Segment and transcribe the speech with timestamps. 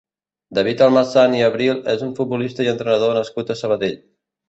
[0.57, 3.99] David Almazán i Abril és un futbolista i entrenador nascut a Sabadell.